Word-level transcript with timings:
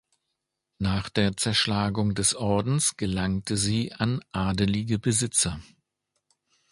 Nach 0.79 1.09
der 1.09 1.37
Zerschlagung 1.37 2.15
des 2.15 2.33
Ordens 2.33 2.97
gelangte 2.97 3.55
sie 3.55 3.93
an 3.93 4.19
adelige 4.31 4.97
Besitzer. 4.97 5.59